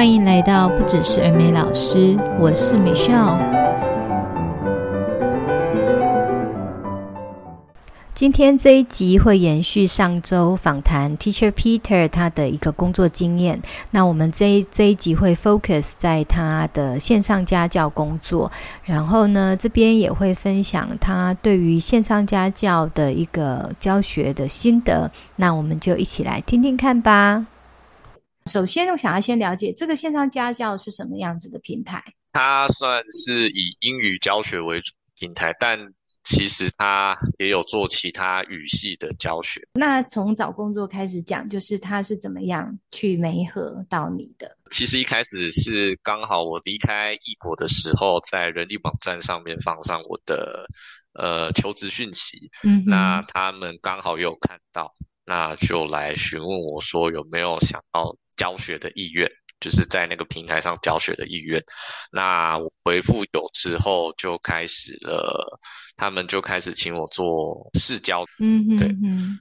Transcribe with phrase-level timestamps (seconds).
[0.00, 3.38] 欢迎来到不只是儿美老师，我是美少。
[8.14, 13.60] 今天这一集会延续上周访谈 Teacher Peter 他的一个工作经验。
[13.90, 18.50] 那我们这一这一集会 focus 在他的线上家教工作，
[18.82, 25.10] 然后呢，这边也会分享他对于线上家教的一个教学的心得。
[25.36, 27.44] 那我们就一起来听听看吧。
[28.46, 32.02] 首先，我想要先了解这个线上家教是什么样子的平台？
[32.32, 35.92] 它算是以英语教学为主平台，但
[36.24, 39.66] 其实它也有做其他语系的教学。
[39.74, 44.56] 那从找工作开始讲，就是他是怎么样去媒合到你的？
[44.70, 50.66] 其实一开始是刚好我离开异国的时候，在人力网站上面放上我的
[51.14, 54.94] 呃求职讯息，嗯，那他们刚好有看到，
[55.30, 59.30] 那就来询问我说有没有想要教学的意愿。
[59.60, 61.62] 就是在那个平台上教学的意愿，
[62.10, 65.60] 那我回复有之后，就开始了，
[65.98, 68.88] 他们就开始请我做试教，嗯嗯，对，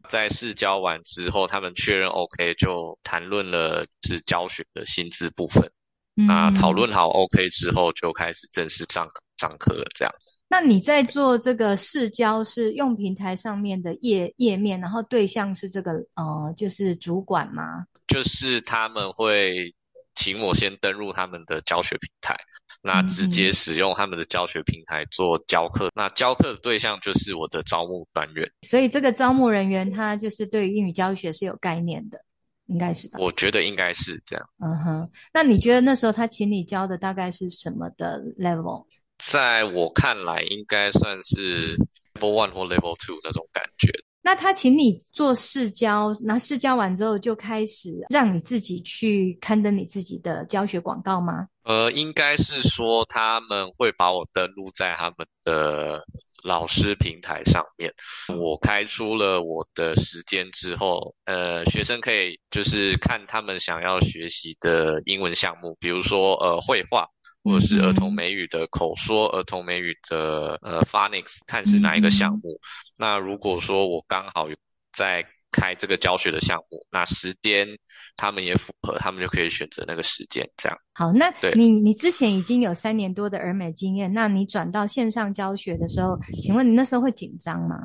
[0.10, 5.72] 在试教完之后，他们确认 OK，就谈论了是教学的薪资部分，
[6.18, 10.14] 嗯、那讨论好 OK 之后，就开始正式上上课了，这样。
[10.50, 17.86] 那你在做这个试教是用平台上面的页页面，然后对象是这个呃，就是主管吗？
[18.08, 19.72] 就是他们会。
[20.16, 22.36] 请我先登入他们的教学平台，
[22.82, 25.88] 那直接使用他们的教学平台做教课。
[25.88, 28.46] 嗯、那教课的对象就是我的招募专员。
[28.64, 32.20] 所以这个招募人员他就是对于英语教学是有概念的，
[32.66, 33.18] 应该是吧？
[33.22, 34.50] 我觉得应该是这样。
[34.60, 38.86] 嗯哼，那你觉得那时候他请你教的大概是什么的 level？
[39.20, 41.78] 在我看来，应该算是
[42.16, 43.92] level one 或 level two 那种感觉。
[44.22, 51.48] 那他请你做试教，那试教完之后就开始让你自己去刊登你自己的教学广告吗？
[51.64, 56.04] 呃，应该是说他们会把我登录在他们的
[56.44, 57.94] 老师平台上面。
[58.38, 67.08] 我开出了我的时间之后，呃，学生可以就是看他们想要学习的英文项目，比如说呃绘画。
[67.50, 72.52] 或者是儿童美语的口说，儿童美语的呃 phonics，看是哪一个项目。
[72.54, 72.62] 嗯、
[72.98, 74.56] 那如果说我刚好有
[74.94, 77.68] 在开这个教学的项目，那时间
[78.16, 80.78] 他们也符合，他们就可以选择那个时间这样。
[80.94, 87.76] 好，那你你之前已经有三年多的儿美经验，那你转到线上教学的时候，请问你那时候会紧张吗？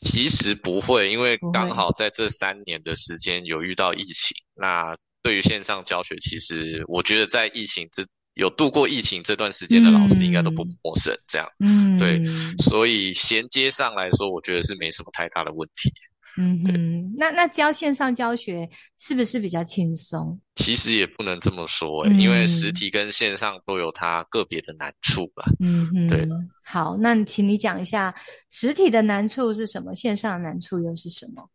[0.00, 4.36] 其实不会，因为刚好在这三年的时间有遇到疫情。
[4.54, 12.22] 那对于线上教学，其实我觉得在疫情之有度过疫情这段时间的老师应该都不陌生，这样，嗯，对，
[12.58, 15.92] 所以衔接上来说，我觉得是没什么太大的问题。
[16.36, 18.68] 嗯嗯，那那教线上教学
[18.98, 20.40] 是不是比较轻松？
[20.56, 25.44] 其实也不能这么说、欸，嗯、因为实体跟线上都有它个别的难处吧。
[25.60, 26.26] 嗯嗯，对。
[26.64, 28.12] 好，那请你讲一下
[28.50, 31.48] 实体的难处是什么，线上的难处又是什么？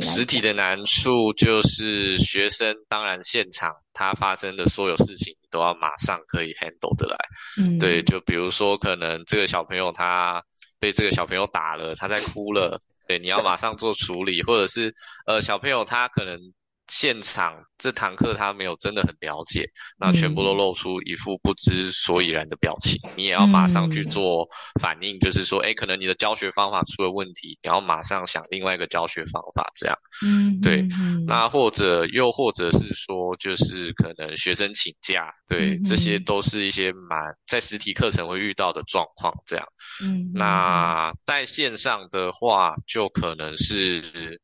[0.00, 7.16] 实体的难处就是学生，当然现场他发生的所有事情，你都要马上可以 handle 得来。
[7.58, 10.42] 嗯，对，就比如说可能这个小朋友他
[10.78, 14.94] 被这个小朋友打了，他在哭了，对，你要马上做处理，或者是
[15.26, 16.38] 呃小朋友他可能。
[16.86, 24.48] 现场这堂课他没有真的很了解，那全部都露出一副不知所以然的表情，嗯、你也要马上去做
[24.80, 29.98] 反应，嗯、就是说，哎，可能你的教学方法出了问题，你要马上想另外一个教学方法，这样。
[30.24, 30.82] 嗯，对。
[30.82, 39.66] 嗯、那或者又或者是说，就是可能学生请假，对，嗯、这些都是一些蛮在实体课程会遇到的状况，这样。
[40.02, 44.40] 嗯，那在线上的话，就可能是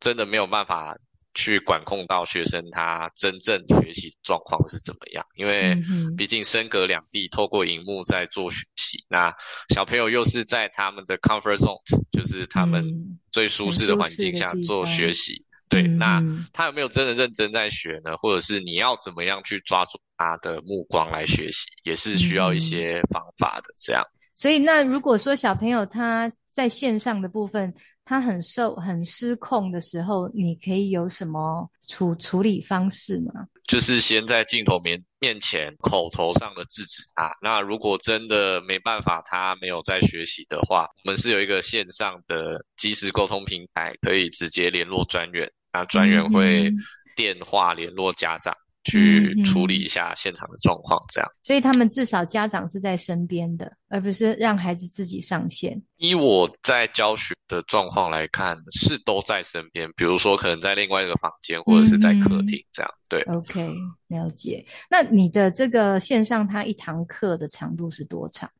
[0.00, 0.96] 真的没有办法。
[1.34, 5.76] 去管控到学生他真正学习状况是怎么样，因为
[6.16, 9.34] 毕竟身隔两地，透过荧幕在做学习，那
[9.74, 11.78] 小朋友又是在他们的 comfort zone，
[12.12, 15.44] 就是他们最舒适的环境下做学习。
[15.68, 16.22] 对，那
[16.52, 18.14] 他有没有真的认真在学呢？
[18.18, 23.72] 或者是你要怎么样去抓住他的目光来学习，也是需要一些方法的。
[23.78, 24.04] 这样。
[24.34, 27.72] 所以，那如果说小朋友他在线上的部分，
[28.04, 33.32] 他很受很失控的时候，你可以有什么处处理方式吗？
[33.68, 37.30] 就是先在镜头面面前口头上的制止他。
[37.40, 45.50] 那如果真的没办法，他没有在学习的话，我们是有一个线上的即时沟通平台，可以直接联络专员。
[45.72, 46.72] 那专员会
[47.16, 48.54] 电话联络家长。
[48.84, 51.30] 去处理一下现场的状况，这样。
[51.42, 55.80] 所以他们至少家长是在身边的，而不是让孩子自己上线。
[55.98, 59.88] 依我在教学的状况来看，是都在身边。
[59.96, 62.90] 比如说，可能在另外一个房间，或者是在客厅这样。
[63.08, 63.72] 对，OK，
[64.08, 64.64] 了解。
[64.90, 68.50] 那你的这个线上，它一堂课的长度是多长？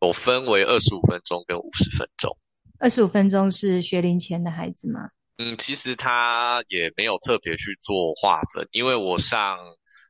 [0.00, 2.36] 我分为二十五分钟跟五十分钟。
[2.78, 5.08] 二十五分钟是学龄前的孩子吗？
[5.38, 9.58] 嗯，其实他也没有特别去做划分，因为我上，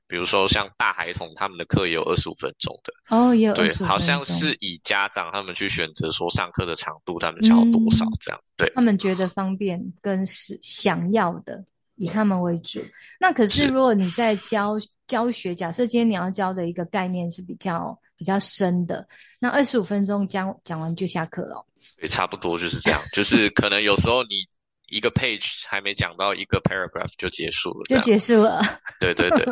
[0.08, 3.86] 比如说像大孩童他们的课也有二十五分钟的哦，也有二十五分钟。
[3.86, 8.40] 对，好像是以家长他们去选择说上课的长度，他们想要多少这样。
[8.40, 11.64] 嗯、对，他们觉得方便跟是想要的，
[11.96, 12.80] 以他们为主。
[13.18, 14.74] 那可是如果你在教
[15.06, 19.06] 教学，假设今天你要教的一个概念是比较比较深的，
[19.38, 21.64] 那二十五分钟讲讲完就下课了。
[21.98, 24.46] 对，差不多就是这样，就是可能有时候你
[24.92, 28.60] 一个 page 还没讲到一个 paragraph 就结束了，就结束了。
[29.00, 29.44] 对对对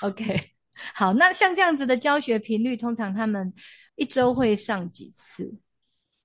[0.00, 0.40] ，OK，
[0.94, 3.52] 好，那像这样子的教学频率，通常他们
[3.96, 5.54] 一周会上几次？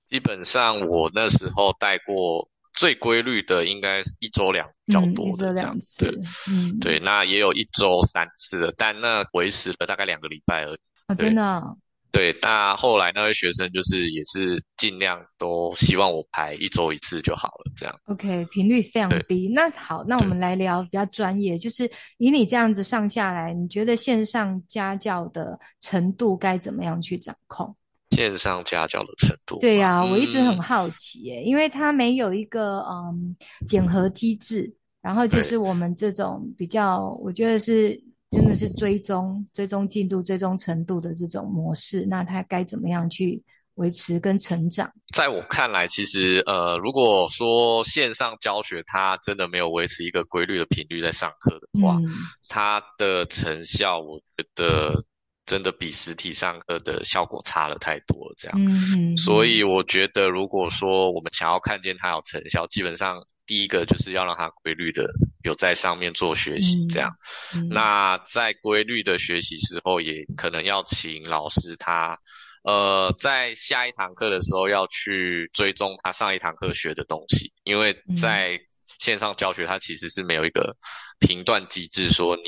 [0.06, 6.04] 基本上我那时候带过最规律的，应该一周两比较多的这样子。
[6.04, 6.14] 对，
[6.48, 10.78] 嗯，对，那也有一周三次的，但那维持了大概两个礼拜而已。
[11.08, 11.76] 哦，真的哦。
[12.12, 18.00] 对，那后来那位学生就是也是尽量都希望我排一周一次就好了，这样。
[18.04, 19.50] OK，频率非常低。
[19.54, 27.74] 那好，那我们来聊比较专业，就是以你这样子上下来，你觉得线上家教的程度该怎么样去掌控？
[28.10, 29.58] 线上家教的程度？
[29.60, 33.34] 对呀、啊，我一直很好奇耶，嗯、因为它没有一个嗯
[33.66, 34.70] 检核机制，
[35.00, 37.98] 然后就是我们这种比较，我觉得是。
[38.32, 43.42] 真的是追踪、追踪进度、追踪程度的这种模式，那它该怎么样去
[43.74, 44.90] 维持跟成长？
[45.14, 52.08] 在我看来，其实呃，如果说线上教学它真的没有维持一个规律的频率在上课的话，嗯、
[52.48, 55.04] 它的成效我觉得
[55.44, 58.34] 真的比实体上课的效果差了太多了。
[58.38, 63.22] 这样，嗯，嗯，所以我觉得，如果说我们想要看见它有成效，基本上。
[63.52, 65.10] 第一个就是要让他规律的
[65.44, 67.10] 有在上面做学习，这样。
[67.54, 72.18] 嗯嗯、那在规律的学习时候，也可能要请老师他，
[72.64, 78.58] 呃，在下一堂课的时候要去追踪他上一堂课学的东西，因为在
[78.98, 80.74] 线上教学，它其实是没有一个
[81.18, 82.42] 评断机制，说你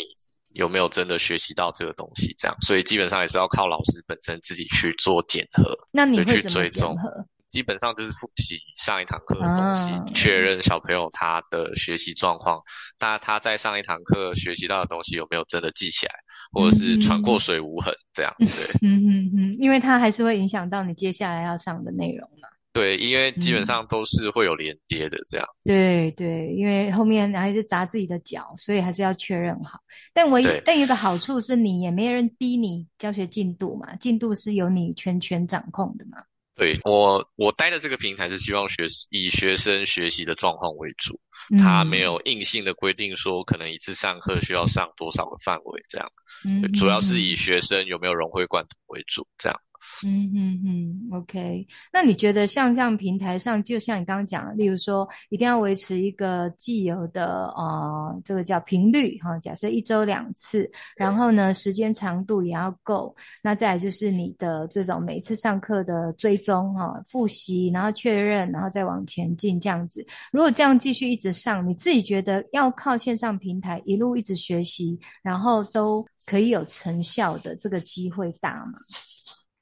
[0.54, 2.56] 有没有真的学习到这个东西，这样。
[2.62, 7.26] 所以基本上也是要靠老师本身自己去做检核，那你会怎么检核？
[7.54, 12.60] 基本上就是复习上一堂课的东西，啊、确认小朋友他的学习状况，
[12.98, 16.12] 那他在上一堂课学习到的东西有没有真的记起来，
[16.52, 18.34] 或者是穿过水无痕这样？
[18.42, 18.46] 对，
[18.82, 22.48] 嗯嗯嗯，因为它还是会影响到你接下来要上的内容嘛。
[22.72, 25.46] 对，因为基本上都是会有连接的这样。
[25.62, 29.78] 嗯、对对，因为后面还是砸自己的脚，所以还是要确认好。
[30.12, 36.18] 但唯一对但一个好处是你也没人逼你教学进度嘛，进度是由你全权掌控的嘛。
[36.56, 41.20] 对，我，我待的这个平台是希望学以学生学习的状况为主，
[41.58, 46.08] 他没有硬性的规定说可能一次上课需要上多少个范围这样，
[46.44, 49.60] 嗯，主要是以学生有没有融会贯通为主这样。
[50.02, 51.66] 嗯嗯嗯，OK。
[51.92, 63.14] 那你觉得像这样平台上，就像你刚刚讲的，例如说，一定要维持一个既有的呃，这个叫频率哈，假设一周两次，然后呢，时间长度也要够。
[63.42, 70.04] 那再来就是你的这种每一次上课的追踪哈，复习，然后确认，然后再往前进这样子。
[70.32, 78.72] 如果这样继续一直上，你自己觉得要靠线上平台一路一直学习，然后都可以有成效的这个机会大吗？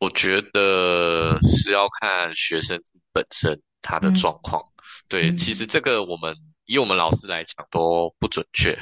[0.02, 2.82] 我觉得是要看学生
[3.12, 6.35] 本身他的状况，嗯、对，其实这个我们
[6.66, 8.76] 以我们老师来讲都不准确，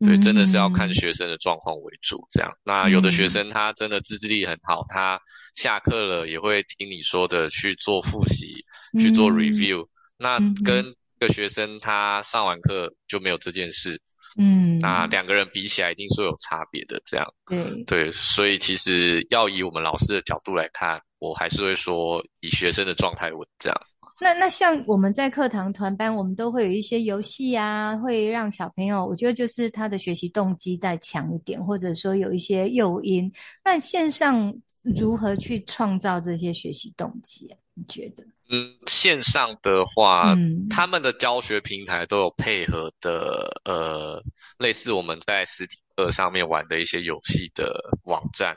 [0.00, 2.26] 对，真的是要看学生的状况为主。
[2.30, 5.20] 这样，那有的学生他真的自制力很好，他
[5.54, 8.64] 下课了也会听你说的去做复习，
[8.98, 9.88] 去做 review。
[10.16, 14.00] 那跟一个学生他上完课就没有这件事。
[14.38, 17.00] 嗯，那两个人比起来，一定是有差别的。
[17.04, 23.78] 这样，对对，所以其实要以我们老师的角度来看，我还是会说以学生的状态为这样。
[24.20, 33.30] 那那像我们在课堂团班，我们都会有一些游戏啊，会让小朋友，我觉得就是他的学习动机再强一点，或者说有一些诱因。
[33.64, 34.54] 那线上
[34.96, 37.58] 如何去创造这些学习动机啊？
[37.74, 38.24] 你觉得？
[38.54, 44.22] 嗯，线上的话，嗯，他们的教学平台都有配合的，呃，
[44.58, 48.54] 类似我们在实体课上面玩的一些游戏的网站。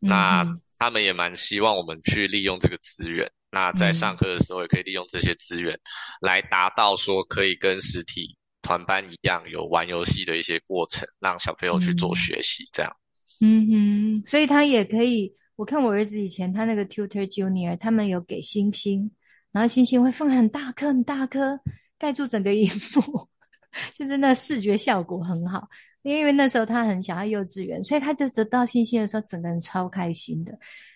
[0.00, 0.46] 嗯、那
[0.78, 3.32] 他们也蛮希望我们去利用这个资源。
[3.50, 5.78] 那在上课的时候，也可以利用这些资源
[6.20, 12.96] 来达到说可以跟实体团班一样，有玩游戏的一些过程，让小朋友去做学习，这样。
[13.40, 15.34] 嗯哼，所以他也可以。
[15.56, 19.10] 我看我儿子以前他那个 Tutor Junior，他们有给星星，
[19.52, 21.58] 然后星星会放很大颗很大颗，
[21.98, 23.28] 盖住整个荧幕，
[23.94, 25.68] 就是那视觉效果很好。
[26.02, 30.52] 因为那时候他很小，他幼稚园，所以他就得到星星的时候，整个人超开心的。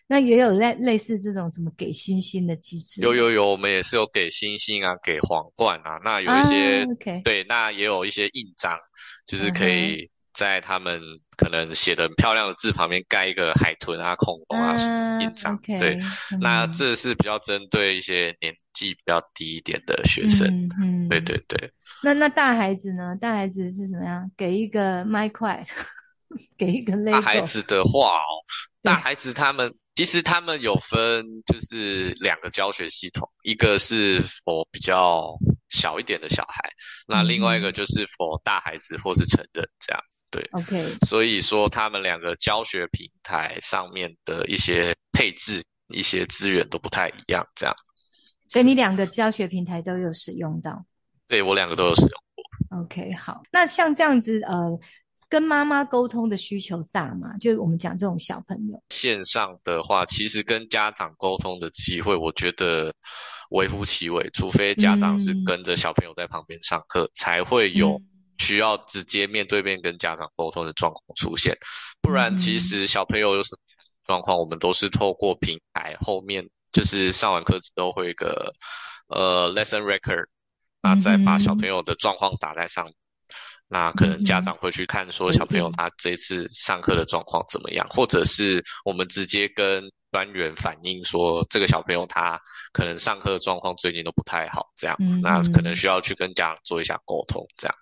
[0.08, 3.02] 那也有类类似这种什么给星星的机制？
[3.02, 6.00] 有有有，我们也是有给星星啊，给皇冠啊。
[6.04, 8.76] 那有一些、啊 okay、对，那也有一些印章，
[9.26, 11.00] 就是可以在他们
[11.36, 15.58] 可能写的很漂亮的字旁边盖一个海豚啊、恐龙啊，啊印章。
[15.60, 15.94] Okay、对、
[16.32, 20.46] 嗯，那这是比较针对一些年纪比较低一点的学生。
[20.46, 21.72] 嗯，嗯对对对。
[22.02, 23.16] 那那大孩子呢？
[23.18, 24.30] 大孩子是什么样？
[24.36, 25.64] 给一个麦块，
[26.58, 26.92] 给一个。
[27.10, 28.28] 大孩子的话哦，
[28.82, 35.38] 大孩子他们其实他们有分，就是两个教学系统，一个是 for 比较
[35.70, 36.70] 小一点的小孩，
[37.08, 40.02] 那另外一个就是 for 大孩子或是成人这样。
[40.30, 40.94] 对，OK。
[41.06, 47.74] 所以说他们两个教学平台上面的一些配置、一些资源都不太一样，这样。
[48.48, 50.84] 所以你两个教学平台都有使用到。
[51.26, 52.80] 对，我两个都有使用过。
[52.82, 53.42] OK，好。
[53.50, 54.78] 那像这样子，呃，
[55.28, 57.34] 跟妈妈沟通的需求大吗？
[57.40, 62.94] 就是我们讲这种小朋友线上的话，其实跟家长沟通的机会，我觉得
[63.50, 64.30] 微乎其微。
[64.30, 68.00] 除非家长是跟着小朋友在旁边上课，嗯，才会有
[68.38, 71.56] 需要直接面对面跟家长沟通的状况出现。
[72.00, 73.58] 不然，其实小朋友有什么
[74.06, 78.52] 状况，我们都是透过平台后面，就是上完课之后会有一个
[79.08, 80.26] 呃 lesson record。
[80.82, 82.96] 那再把小朋友的状况打在上面，嗯，
[83.66, 92.40] 那可能家长会去看说小朋友他这次上课的状况怎么样，嗯，或者是我们直接跟专员反映说这个小朋友他
[92.72, 97.74] 可能上课的状况最近都不太好，这样，嗯，那可能需要去跟家长做一下沟通，这样。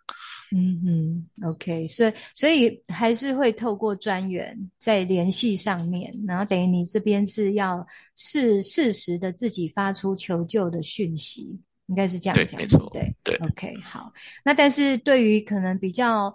[0.57, 7.85] 嗯嗯，OK，所以所以还是会透过专员在联系上面，然后等于你这边是要
[8.15, 11.61] 适适时的自己发出求救的讯息。
[11.87, 13.37] 应该是这样讲，没错，对对。
[13.37, 14.11] OK，好。
[14.43, 16.35] 那但是对于可能比较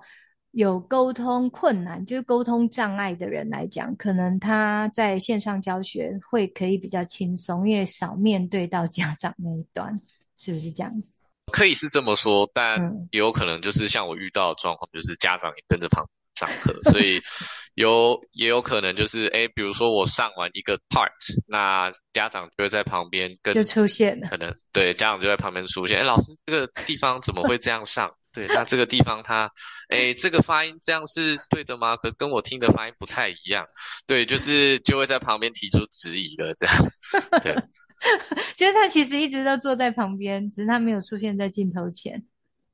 [0.52, 10.00] 有沟通困难，就是沟通障碍的人来讲，可能他在线上教学会可以比较轻松，因为少面对到家长那一端，
[10.36, 11.16] 是不是这样子？
[11.50, 12.80] 可以是这么说，但
[13.12, 17.22] 也有可能就是像我遇到的状况，就是家长也跟着旁上课，所以。
[17.76, 21.12] 有也有可能就是哎，比如说我上完一个 part，
[21.48, 26.00] 那家长就会在旁边跟就出现了，可能对家长就在旁边出现。
[26.00, 28.14] 哎，老师这个地方怎么会这样上？
[28.34, 29.50] 对，那这个地方他
[29.88, 31.96] 哎，这个发音这样是对的吗？
[31.96, 33.66] 可跟我听的发音不太一样。
[34.06, 36.76] 对，就是就会在旁边提出质疑了，这样。
[37.42, 37.56] 对，
[38.56, 42.24] 就是他其实一直都坐在旁边，只是他没有出现在镜头前。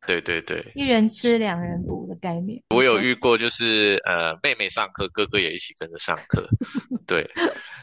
[0.07, 2.61] 对对对，一人吃两人补的概念。
[2.69, 6.47] 我有遇过，就是呃，妹妹上课，哥哥也一起跟着上课。
[7.07, 7.27] 对，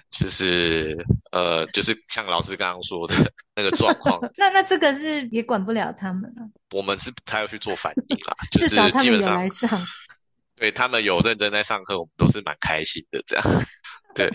[0.08, 0.96] 就是
[1.32, 3.14] 呃，就是像老师刚刚说的
[3.56, 4.20] 那个状况。
[4.38, 6.48] 那那这个是也管不了他们了。
[6.70, 9.68] 我们是他要去做反应啦，至少他们有来上。
[10.54, 13.20] 对，他们有认真在上课，我们都是蛮开心的。
[13.26, 13.44] 这样，
[14.14, 14.30] 对，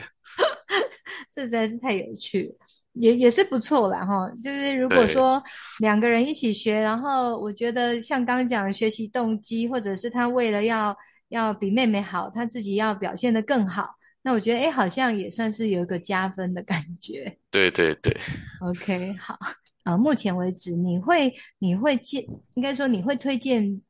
[1.33, 2.66] 这实在是太有趣了。
[2.99, 5.41] 也也是不错啦哈，就是如果说
[5.79, 10.95] 两个人一起学，然后我觉得像刚刚讲的学习动机，或者是他为了要
[11.29, 13.89] 要比妹妹好，他自己要表现得更好，
[14.21, 17.37] 那我觉得诶好像也算是有一个加分的感觉。
[17.51, 18.15] 对对对。
[18.61, 19.37] OK，好
[19.83, 22.23] 啊，目前为止你会你会建，
[22.55, 23.81] 应该说你会推荐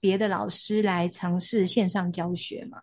[0.00, 2.78] 别的老师来尝试线上教学吗？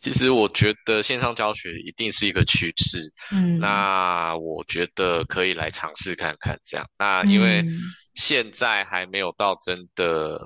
[0.00, 6.86] 其实我觉得线上教学一定是一个趋势，嗯，那我觉得可以来尝试看看这样。
[6.98, 7.66] 那因为
[8.14, 10.40] 现在还没有到真的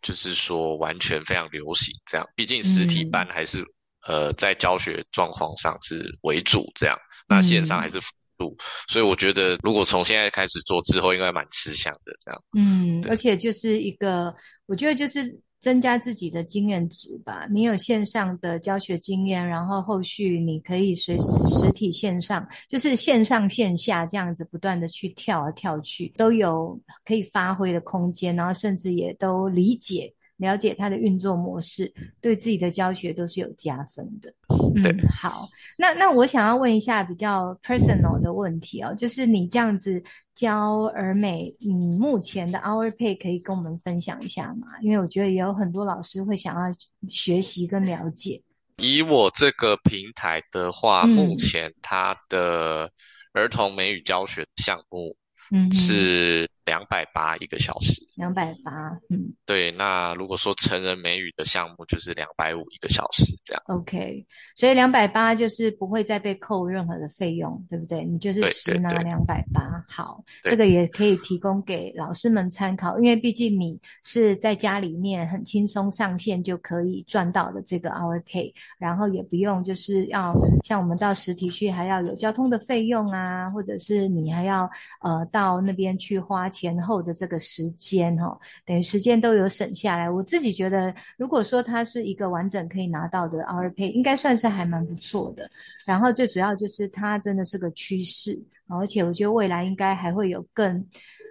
[0.00, 3.60] 就是说完全非常流行这样，毕竟实体班还是、
[4.08, 8.06] 嗯、呃在教学状况上是为主这样，那线上还是辅
[8.38, 8.56] 助，
[8.88, 12.42] 所以我觉得如果从现在开始做，之后应该蛮吃香的这样。
[12.56, 14.34] 嗯，而且就是一个，
[14.64, 15.42] 我觉得就是。
[15.64, 17.48] 增加自己的经验值吧。
[17.50, 30.12] 你有线上的教学经验，然后后续你可以随时实体线上，就是线上线下这样子不断的去跳来跳去，都有可以发挥的空间，然后甚至也都理解。
[30.36, 31.90] 了解它的运作模式，
[32.20, 34.34] 对自己的教学都是有加分的。
[34.82, 40.02] 对，嗯，好，那那我想要问一下比较 personal 的问题哦，就是你这样子
[40.34, 44.66] 教儿美，嗯，目前的 hour pay 可以跟我们分享一下吗？
[44.82, 46.62] 因为我觉得也有很多老师会想要
[47.08, 48.42] 学习跟了解。
[48.78, 52.90] 以我这个平台的话，嗯，目前它的
[53.32, 55.16] 儿童美语教学项目，
[55.52, 59.70] 嗯，是两百八一个小时，两百八，嗯，对。
[59.72, 63.62] 那如果说成人美语的项目，就是两百五一个小时这样。
[63.66, 64.24] OK，
[64.56, 68.02] 所以两百八就是不会再被扣任何的费用，对不对？
[68.02, 69.84] 你就是实拿两百八。
[69.86, 84.70] 好，这个也可以提供给老师们参考，因为毕竟你是在家里面很轻松上线就可以赚到的这个 Hour Pay，然后也不用就是要像我们到实体去还要有交通的费用啊，或者是你还要
[85.02, 86.48] 呃到那边去花。
[86.54, 90.08] 前后的这个时间哈，等于时间都有省下来。
[90.08, 95.50] 我自己觉得，如果说它是一个完整可以拿到的 RPA，应该算是还蛮不错的。
[95.84, 100.86] 然后最主要就是它真的是个趋势，而且我觉得未来应该还会有更，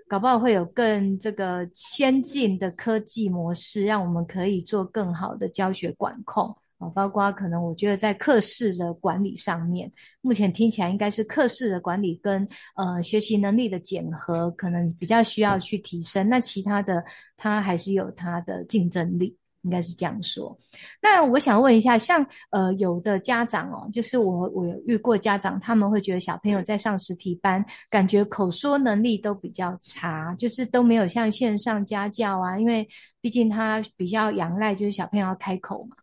[0.07, 6.55] 搞不好会有更这个先进的科技模式，让我们可以做更好的教学管控。
[6.89, 16.27] 包括可能，我觉得在课室的管理上面，目前听起来应该是课室的管理跟呃学习能力的检核，可能比较需要去提升。
[16.29, 17.03] 那其他的，
[17.37, 20.57] 它还是有它的竞争力，应该是这样说。
[21.01, 32.87] 那我想问一下，像呃有的家长哦，就是我我有遇过家长，他们会觉得小朋友在上实体班，感觉口说能力都比较差，就是都没有像线上家教啊，因为
[33.21, 35.95] 毕竟他比较仰赖就是小朋友要开口嘛。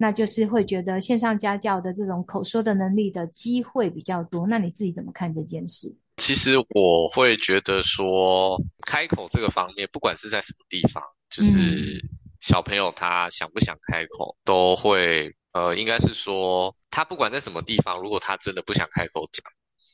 [0.00, 5.88] 那就是会觉得线上家教的这种口说的能力的机会比较多，那你自己怎么看这件事？
[6.18, 12.00] 其实我会觉得说，开口这个方面，不管是在什么地方，就是
[12.40, 19.44] 小朋友他想不想开口，都会呃，应该是说他不管在什么地方，如果他真的不想开口讲，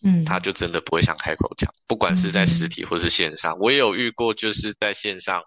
[0.05, 5.43] 嗯，他就真的不会想开口讲，不管是在实体或是线上，我也有遇过，就是在线上。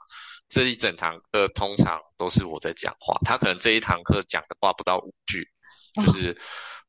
[0.50, 5.50] 这一整堂课通常都是我在讲话，他可能这一堂课讲的话不到五句，
[5.96, 6.36] 就是、哦，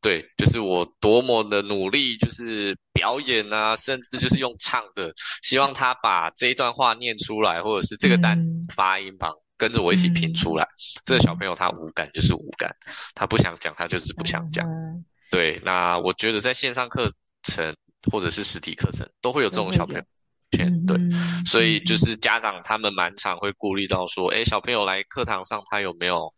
[0.00, 5.12] 对，就是我多么的努力，就是表演啊，甚至就是用唱的，
[5.42, 8.38] 希望他把这一段话念出来，或者是这个单
[8.74, 10.64] 发音吧，跟着我一起拼出来。
[10.64, 12.76] 嗯、这个小朋友他无感就是无感，
[13.14, 14.64] 他不想讲他就是不想讲。
[14.68, 17.10] 嗯、对，那我觉得在线上课
[17.42, 17.74] 程
[18.12, 20.02] 或者是实体课程都会有这种小朋友。
[20.50, 20.98] 全对，
[21.46, 26.32] 所以就是家长他们蛮常会顾虑到说，哎，小朋友来课堂上他有没有，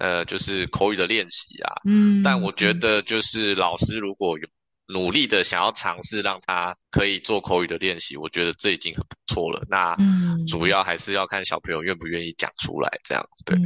[0.00, 1.72] 呃，就是口语的练习啊？
[1.84, 4.46] 嗯，但我觉得就是老师如果有
[4.88, 9.64] 努力的想要尝试让他可以做口语的练习，我觉得这已经很不错了。
[9.68, 9.96] 那
[10.48, 13.56] 主要还是要看小朋友愿不愿意讲出来，这样对。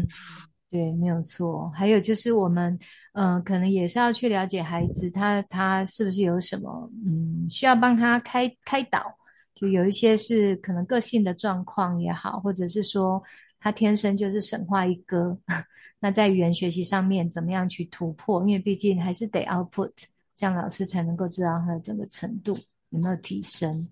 [0.68, 1.70] 对，没有错。
[1.70, 2.76] 还有就是我们，
[3.12, 9.16] 呃，可能也是要去了解孩子他他是不是有什么，嗯，需要帮他开开导。
[9.56, 13.20] 就有一些是可能个性的状况也好，或者是说
[13.58, 15.36] 他天生就是神话一哥，
[15.98, 18.46] 那在语言学习上面怎么样去突破？
[18.46, 19.90] 因为毕竟还是得 output，
[20.36, 22.56] 这样老师才能够知道他的整个程度
[22.90, 23.88] 有没有提升。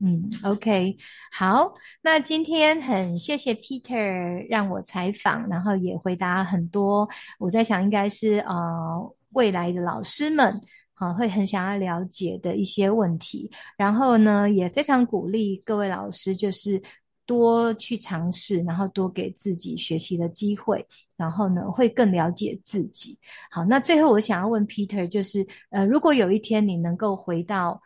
[0.00, 0.94] 嗯，OK，
[1.32, 10.60] 好，那今天很谢谢 Peter 让我采访，然后也回答很多我在想应该是呃未来的老师们。
[10.98, 16.82] 好，会很想要了解的一些问题，然后呢，也非常鼓励各位老师，就是
[17.26, 23.18] 多去尝试，然后多给自己学习的机会，然后呢，会更了解自己。
[23.50, 27.78] 好，那最后我想要问 Peter，就是呃，如果有一天你能够回到，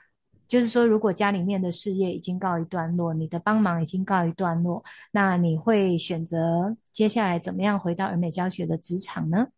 [0.46, 9.48] 就是说，如果家里面的事业已经告一段落，你的帮忙已经告一段落，那你会选择接下来怎么样回到儿美教学的职场呢？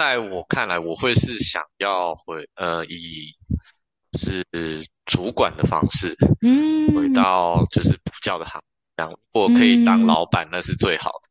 [0.00, 3.34] 在我看来，我会是想要回呃，以
[4.18, 4.42] 是
[5.04, 8.62] 主管的方式，嗯，回到就是补教的行
[8.96, 11.28] 当，如果可以当老板，那是最好的。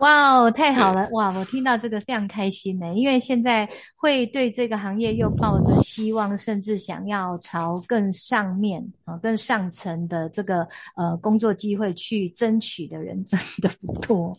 [0.00, 1.08] 哇哦，太好了！
[1.12, 14.36] 哇，我听到这个非常开心呢，因为现在会对这个行业又抱着希望，甚至想要朝更上面啊、更上层的这个呃工作机会去争取的人真的不多，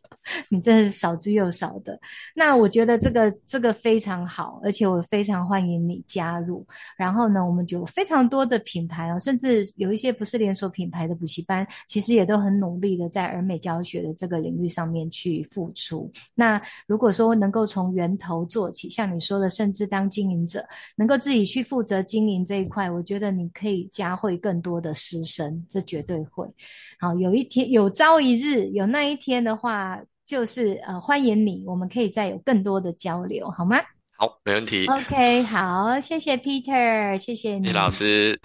[0.50, 2.00] 你真是少之又少的。
[2.36, 6.64] 那我觉得这个这个非常好，而且我非常欢迎你加入。
[6.96, 15.23] 然后呢，我们就非常多的品牌啊，甚至有一些不是连锁品牌的补习班，其实也都很努力的在儿美教学的这个领域上面去。
[15.24, 16.12] 去付出。
[16.36, 20.66] 那如果说能够从源头做起，像你说的，甚至当经营者，
[20.98, 26.46] 能够自己去负责经营这一块，我觉得你可以加会更多的师生，这绝对会。
[27.00, 33.78] 好，有一天有朝一日有那一天的话，就是呃欢迎你，我们可以再有更多的交流，好吗？
[34.18, 34.86] 好，没问题。
[34.88, 38.40] OK，好，谢谢 Peter，谢谢你，李老师。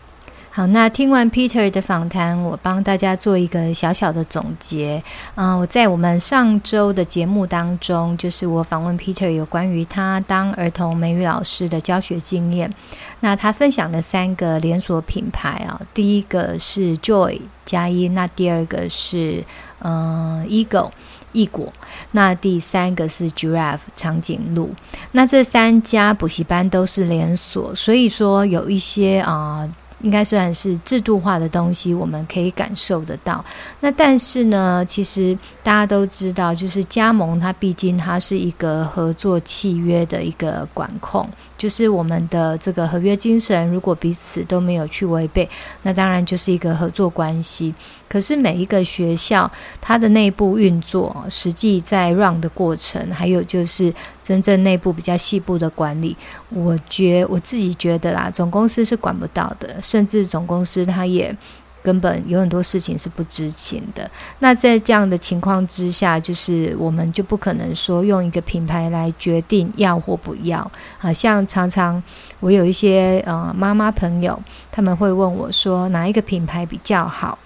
[0.59, 5.01] 好，那听完 Peter 的访谈，我帮大家做一个小小的总结。
[5.37, 12.75] 嗯、我在我们上周的节目当中，就是我访问 Peter 有关于他当儿童美语老师的教学经验。
[13.21, 19.45] 那他分享了三个连锁品牌啊，第一个是 Joy 佳一，那第二个是
[19.79, 20.91] 嗯、呃、Eagle
[21.31, 21.73] 异果，
[22.11, 24.75] 那第三个是 Giraffe 长颈鹿。
[25.13, 29.73] 那这三家补习班都是连锁，所以说有一些啊。
[30.01, 33.45] 应该算是制度化的东西，我们可以感受得到。
[33.81, 45.49] 那但是呢，其实大家都知道，就是加盟它毕竟它是一个合作契约的一个管控，就是我们的这个合约精神，如果彼此都没有去违背，
[45.83, 47.75] 那当然就是一个合作关系。
[48.09, 49.51] 可是每一个学校
[49.83, 53.93] 它的内部运作，实际在 run 的过程，还有就是
[54.29, 56.15] 真正内部比较细部的管理，
[56.51, 61.35] 我觉我自己觉得啦，总公司是管不到的，甚至总公司它也
[61.83, 64.11] 根本有很多事情是不知情的。
[64.41, 70.71] 那在这样的情况之下，就是我们就不可能说用一个品牌来决定要或不要。
[71.01, 72.03] 啊像常常
[72.41, 74.39] 我有一些呃妈妈朋友，
[74.71, 77.39] 他们会问我说哪一个品牌比较好？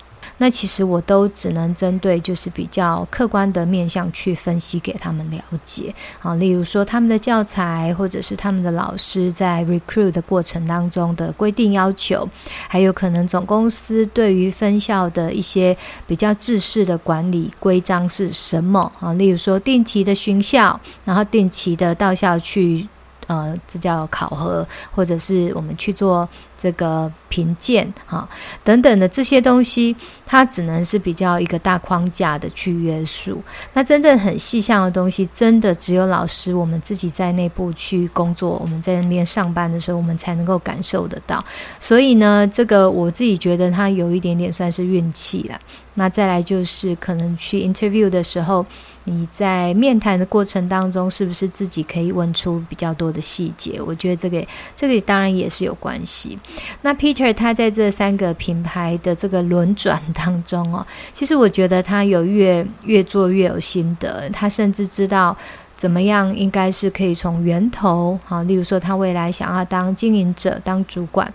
[0.42, 12.28] 那其实我都只能针对就是比较客观的面向去分析给他们了解啊，例如说他们的教材或者是他们的老师在 recruit 的过程当中的规定要求，
[12.66, 15.76] 还有可能总公司对于分校的一些
[16.08, 19.12] 比较制式的管理规章是什么啊？
[19.12, 22.88] 例如说定期的巡校，然后定期的到校去。
[23.28, 28.28] 呃，这叫考核，或者是我们去做这个评鉴哈，
[28.64, 29.94] 等等的这些东西，
[30.26, 33.40] 它只能是比较一个大框架的去约束。
[33.72, 41.44] 那真正很细项的东西，真的只有老师我们自己在内部去工作，我们在那边上班的时候，我们才能够感受得到。
[41.78, 45.60] 所以呢，这个我自己觉得它有一点点算是运气了。
[45.94, 48.66] 那再来就是可能去 interview 的时候。
[49.04, 53.80] 你在面谈的过程当中，是不是自己可以问出比较多的细节？
[53.80, 56.38] 我觉得这个这个当然也是有关系。
[56.82, 65.36] 那 Peter 他在这三个品牌的这个轮转当中哦，其实我觉得他有越越做越有心得，他甚至知道
[65.76, 71.32] 怎么样应该是可以从源头啊，例如说他未来想要当经营者、当主管。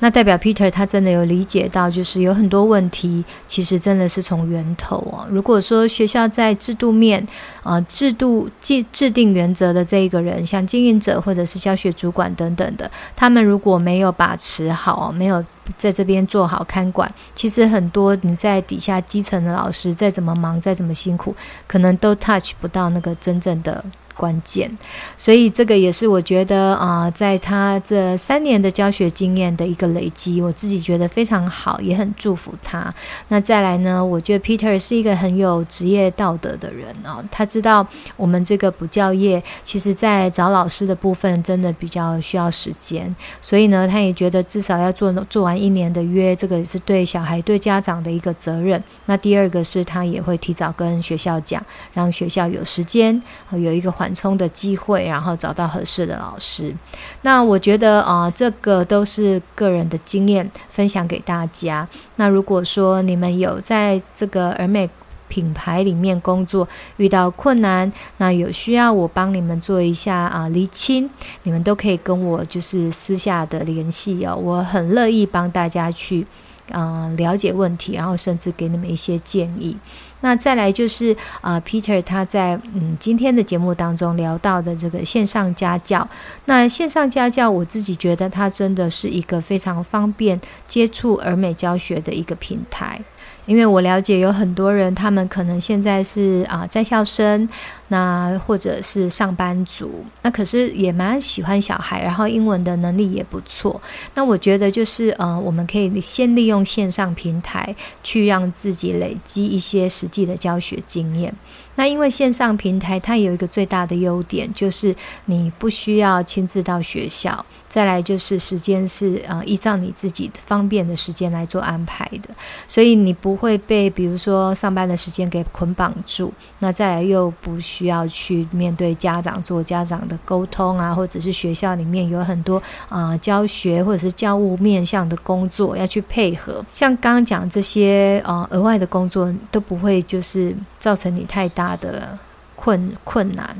[0.00, 5.26] 那代表 Peter 他真的有理解到，就是有很多问题，其实真的是从源头哦。
[5.30, 7.24] 如果说学校在制度面，
[7.62, 15.44] 啊、制度制制定原则的这一个人，像经营者或者是教学主管等等的，他们如果没有把持好，没有
[15.76, 21.36] 在这边做好看管，其实很多你在底下基层的老师再怎么忙，再怎么辛苦，
[21.66, 23.84] 可能都 touch 不到那个真正的。
[24.20, 24.70] 关键，
[25.16, 32.92] 所以这个也是我觉得啊、在他这三年的教学经验的一个累积，我自己觉得非常好，也很祝福他。
[33.28, 37.86] 那再来呢，我觉得 Peter 是一个很有职业道德的人哦，他知道
[38.18, 48.82] 我们这个补教业，其实在找老师的部分真的比较需要时间，所以呢，他也觉得至少要做做完一年的约，这个也是对小孩、对家长的一个责任。
[49.06, 53.20] 那第二个是他也会提早跟学校讲，让学校有时间
[53.52, 56.74] 有一个缓冲的机会，然后找到合适的老师。
[57.22, 61.86] 那我觉得啊、这个都是个人的经验分享给大家。
[62.16, 64.88] 那如果说你们有在这个儿美
[65.28, 71.08] 品牌里面工作，遇到困难，那有需要我帮你们做一下啊厘清，
[71.44, 76.26] 你们都可以跟我就是私下的联系哦，我很乐意帮大家去
[76.72, 79.76] 嗯、了解问题，然后甚至给你们一些建议。
[80.20, 86.06] 那再来就是啊、呃，Peter 他在嗯今天的节目当中聊到的这个线上家教。
[86.44, 93.00] 那线上家教，我自己觉得它真的是一个非常方便接触儿美教学的一个平台。
[93.46, 97.48] 因为我了解有很多人，他们可能现在是啊在校生，
[97.92, 103.80] 那或者是上班族，那可是也蛮喜欢小孩，然后英文的能力也不错。
[104.14, 107.74] 那我觉得就是呃，我们可以先利用线上平台
[108.04, 111.34] 去让自己累积一些实际的教学经验。
[111.76, 122.28] 那因为线上平台它有一个最大的优点，就是你不需要亲自到学校，再来就是时间是呃依照你自己方便的时间来做安排的，
[122.68, 126.30] 所以你不会被比如说上班的时间给捆绑住。
[126.58, 142.18] 那再来又不需需要去面对家长做家长的沟通啊，或者是学校里面有很多啊、教学或者是教务面向的工作要去配合，像刚刚讲这些呃额外的工作都不会就是造成你太大的
[142.54, 143.56] 困困难，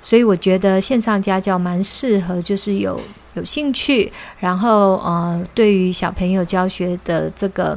[0.00, 3.00] 所以我觉得线上家教蛮适合，就是有
[3.34, 7.76] 有兴趣，然后呃，对于小朋友教学的这个。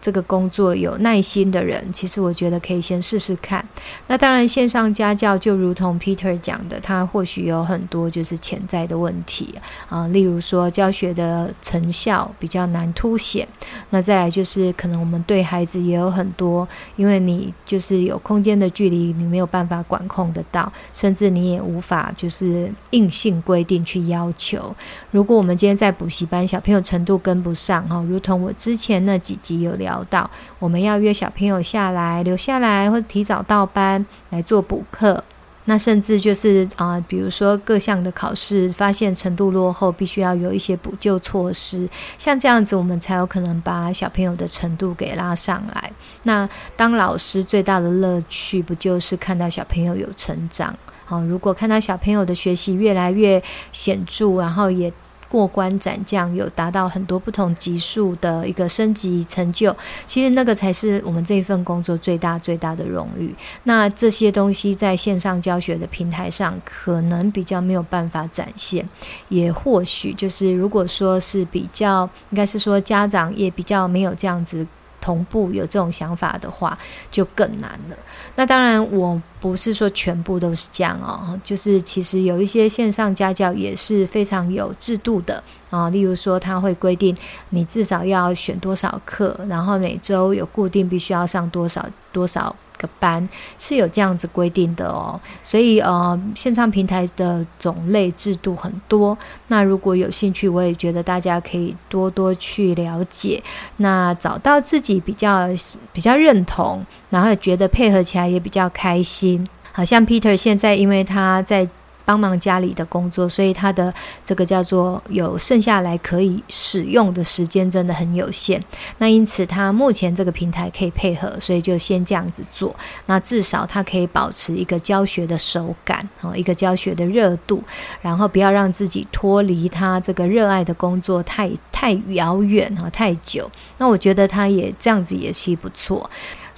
[0.00, 3.64] 这个工作有耐心的人，其实我觉得可以先试试看。
[4.06, 9.54] 那当然，线上家教就如同 Peter 讲的，他或许有很多就是潜在的问题
[9.88, 13.46] 啊，例如说教学的成效比较难凸显。
[13.90, 24.74] 那再来就是可能我们对孩子也有很多，因为你就是有空间的距离，你没有办法管控得到，甚至你也无法就是硬性规定去要求。
[25.10, 29.88] 如果我们今天在补习班，小朋友程度跟不上哈，如同我之前那几集有聊。
[30.04, 35.22] 到我们要约小朋友下来留下来，或提早到班来做补课，
[35.64, 45.92] 那甚至就是啊、比如说各项的考试发现程度落后，必须要有一些补救措施，像这样子，我们才有可能把小朋友的程度给拉上来。
[46.22, 50.74] 那当老师最大的乐趣，不就是看到小朋友有成长？
[51.04, 54.92] 好、如果看到小朋友的学习越来越显著，然后也。
[55.28, 59.74] 过关斩将，有达到很多不同级数的一个升级成就，
[60.06, 63.34] 其实那个才是我们这一份工作最大最大的荣誉。
[63.64, 68.88] 那这些东西在线上教学的平台上，可能比较没有办法展现，
[69.28, 74.66] 也或许就是如果说是比较，应该是说家长也比较没有这样子。
[75.00, 76.78] 同步有这种想法的话，
[77.10, 77.96] 就更难了。
[78.36, 85.88] 那当然，我不是说全部都是这样哦，就是其实有一些线上家教也是非常有制度的啊。
[85.90, 87.16] 例如说，他会规定
[87.50, 92.54] 你至少要选多少课，然后每周有固定必须要上多少多少。
[92.78, 99.16] 个班是有这样子规定的哦，所以呃，线上平台的种类制度很多。
[99.48, 103.42] 那如果有兴趣，我也觉得大家可以多多去了解，
[103.78, 105.48] 那找到自己比较
[105.92, 109.46] 比较认同，然后觉得配合起来也比较开心。
[109.72, 111.68] 好像 Peter 现在，因为他在。
[112.08, 113.92] 帮忙家里的工作，所以他的
[114.24, 118.64] 这个叫做有剩下来可以使用的时间真的很有限。
[118.96, 122.74] 那因此他目前这个平台可以配合，所以就先这样子做。
[123.04, 127.62] 那至少他可以保持一个教学的手感，哦，一个教学的热度，
[128.00, 133.50] 然后不要让自己脱离他这个热爱的工作太太遥远哈，太久。
[133.76, 136.08] 那我觉得他也这样子也是不错。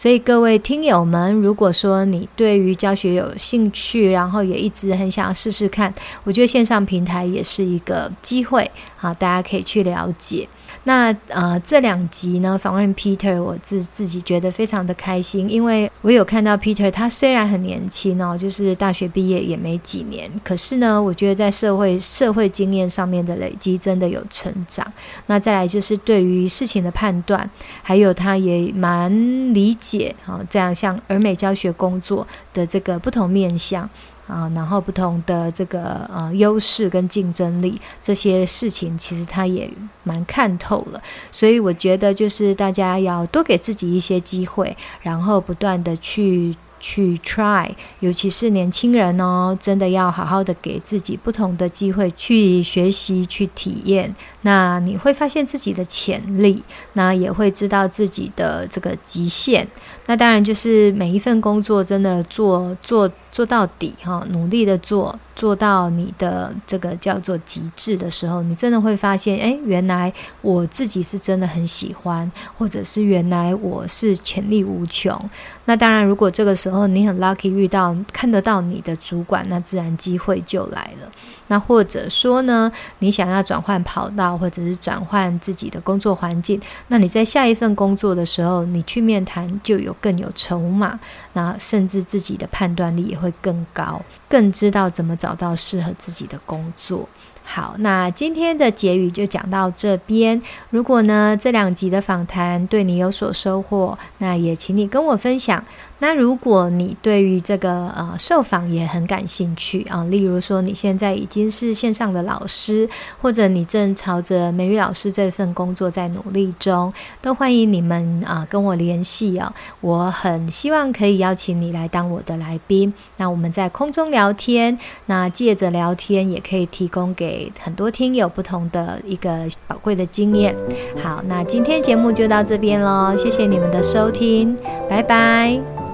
[0.01, 5.93] 所以各位听友们，如果说你对于教学有兴趣，然后也一直很想试试看，
[6.25, 10.49] 我觉得线上平台也是一个机会，好，大家可以去了解。
[10.85, 24.91] 那呃，这两集呢，访问 Peter，我自自己觉得非常的开心，因为我有看到 Peter，他虽然很年轻哦，就是大学毕业也没几年，可是呢，我觉得在社会社会经验上面的累积真的有成长。
[25.27, 27.49] 那再来就是对于事情的判断，
[27.83, 29.13] 还有他也蛮
[29.53, 33.89] 理解啊，这样像儿美教学工作的这个不同面向。
[34.31, 39.69] 啊，然后不同的这个呃优势跟竞争力这些事情，其实他也
[40.05, 46.55] 蛮看透了，所以我觉得就是大家要多给自己一些机会，然后不断的去。
[46.83, 54.15] 去 try，尤其是年轻人哦，真的要好好的给自己不同的机会去学习、去体验。
[54.43, 56.63] 那你会发现自己的潜力，
[56.95, 59.67] 那也会知道自己的这个极限。
[60.07, 65.19] 那当然就是每一份工作真的做做做到底哈，努力的做。
[65.37, 75.19] 做到你的这个叫做极致的时候，你真的会发现，哎，原来我自己是真的很喜欢，或者是原来我是潜力无穷。
[75.65, 81.11] 那当然，如果这个时候你很 lucky 遇到看得到你的主管，那自然机会就来了。
[81.51, 91.01] 那或者说呢，你想要转换跑道，或者是转换自己的工作环境，那你在下一份工作的时候，你去面谈就有更有筹码，
[91.33, 97.09] 那甚至自己的判断力也会更高，更知道怎么找到适合自己的工作。
[97.53, 100.41] 好，那今天的结语就讲到这边。
[100.71, 105.65] 如果呢，这两集的访谈对你有所收获，那也请你跟我分享。
[106.03, 112.89] 那如果你对于这个呃受访也很感兴趣啊，例如说你现在已经是线上的老师，
[113.21, 119.53] 或者你正朝着美语老师这份工作在努力中，都欢迎你们啊跟我联系哦。
[119.81, 130.55] 我很希望可以邀请你来当我的来宾，那我们在空中聊天，那借着聊天也可以提供给很多听友不同的一个宝贵的经验。
[131.03, 134.57] 好，那今天节目就到这边喽，谢谢你们的收听，
[134.89, 135.90] 拜拜。